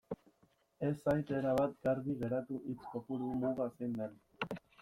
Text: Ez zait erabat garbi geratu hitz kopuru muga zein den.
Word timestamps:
Ez 0.87 0.93
zait 1.01 1.33
erabat 1.41 1.77
garbi 1.87 2.17
geratu 2.23 2.59
hitz 2.73 2.81
kopuru 2.95 3.31
muga 3.45 3.73
zein 3.77 3.97
den. 4.03 4.21